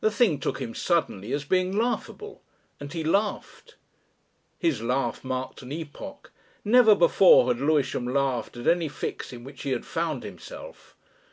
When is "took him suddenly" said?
0.40-1.32